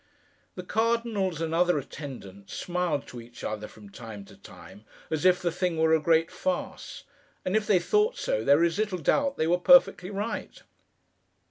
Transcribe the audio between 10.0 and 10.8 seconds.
right.